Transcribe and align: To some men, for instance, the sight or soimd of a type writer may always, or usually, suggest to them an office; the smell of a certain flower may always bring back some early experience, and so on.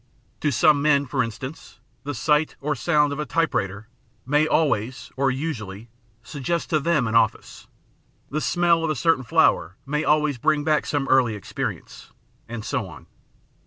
To 0.39 0.49
some 0.49 0.81
men, 0.81 1.05
for 1.05 1.21
instance, 1.23 1.79
the 2.05 2.15
sight 2.15 2.55
or 2.59 2.73
soimd 2.73 3.11
of 3.11 3.19
a 3.19 3.25
type 3.27 3.53
writer 3.53 3.87
may 4.25 4.47
always, 4.47 5.11
or 5.15 5.29
usually, 5.29 5.89
suggest 6.23 6.71
to 6.71 6.79
them 6.79 7.05
an 7.07 7.13
office; 7.13 7.67
the 8.31 8.41
smell 8.41 8.83
of 8.83 8.89
a 8.89 8.95
certain 8.95 9.23
flower 9.23 9.75
may 9.85 10.03
always 10.03 10.39
bring 10.39 10.63
back 10.63 10.87
some 10.87 11.07
early 11.07 11.35
experience, 11.35 12.11
and 12.49 12.65
so 12.65 12.87
on. 12.87 13.05